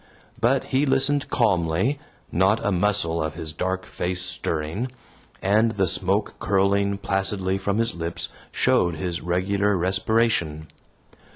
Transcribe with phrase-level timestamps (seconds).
[0.39, 1.99] But he listened calmly
[2.31, 4.91] not a muscle of his dark face stirring
[5.43, 10.69] and the smoke curling placidly from his lips showed his regular respiration.